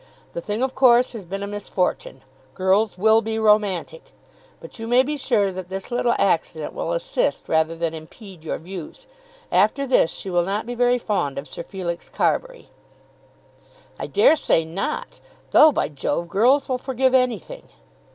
The 0.33 0.41
thing 0.41 0.63
of 0.63 0.73
course 0.73 1.11
has 1.11 1.25
been 1.25 1.43
a 1.43 1.47
misfortune. 1.47 2.23
Girls 2.55 2.97
will 2.97 3.21
be 3.21 3.37
romantic. 3.37 4.05
But 4.59 4.79
you 4.79 4.87
may 4.87 5.03
be 5.03 5.15
sure 5.15 5.51
that 5.51 5.69
this 5.69 5.91
little 5.91 6.15
accident 6.17 6.73
will 6.73 6.91
assist 6.93 7.47
rather 7.47 7.75
than 7.75 7.93
impede 7.93 8.43
your 8.43 8.57
views. 8.57 9.05
After 9.51 9.85
this 9.85 10.09
she 10.09 10.31
will 10.31 10.41
not 10.43 10.65
be 10.65 10.73
very 10.73 10.97
fond 10.97 11.37
of 11.37 11.47
Sir 11.47 11.61
Felix 11.61 12.09
Carbury." 12.09 12.69
"I 13.99 14.07
dare 14.07 14.35
say 14.35 14.65
not. 14.65 15.19
Though, 15.51 15.71
by 15.71 15.87
Jove, 15.87 16.27
girls 16.29 16.67
will 16.67 16.79
forgive 16.79 17.13
anything." 17.13 17.69